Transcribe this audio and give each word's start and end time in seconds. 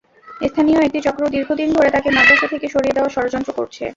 স্থানীয় 0.41 0.79
একটি 0.81 0.99
চক্র 1.07 1.23
দীর্ঘদিন 1.33 1.69
ধরে 1.73 1.89
তাঁকে 1.91 2.09
মাদ্রাসা 2.11 2.47
থেকে 2.47 2.67
সরিয়ে 2.67 2.95
দেওয়ার 2.95 3.13
ষড়যন্ত্র 3.15 3.51
করছে। 3.53 3.83